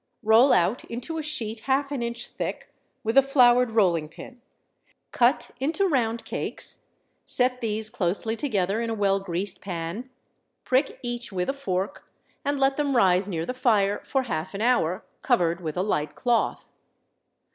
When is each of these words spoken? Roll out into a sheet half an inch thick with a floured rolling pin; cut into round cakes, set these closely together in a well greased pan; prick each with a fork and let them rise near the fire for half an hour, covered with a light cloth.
Roll 0.23 0.51
out 0.51 0.83
into 0.85 1.19
a 1.19 1.21
sheet 1.21 1.59
half 1.69 1.91
an 1.91 2.01
inch 2.01 2.29
thick 2.29 2.73
with 3.03 3.15
a 3.19 3.21
floured 3.21 3.69
rolling 3.69 4.09
pin; 4.09 4.41
cut 5.11 5.51
into 5.59 5.87
round 5.87 6.25
cakes, 6.25 6.87
set 7.23 7.61
these 7.61 7.91
closely 7.91 8.35
together 8.35 8.81
in 8.81 8.89
a 8.89 8.95
well 8.95 9.19
greased 9.19 9.61
pan; 9.61 10.09
prick 10.63 10.97
each 11.03 11.31
with 11.31 11.49
a 11.49 11.53
fork 11.53 12.11
and 12.43 12.59
let 12.59 12.77
them 12.77 12.95
rise 12.95 13.29
near 13.29 13.45
the 13.45 13.53
fire 13.53 14.01
for 14.03 14.23
half 14.23 14.55
an 14.55 14.61
hour, 14.61 15.05
covered 15.21 15.61
with 15.61 15.77
a 15.77 15.83
light 15.83 16.15
cloth. 16.15 16.73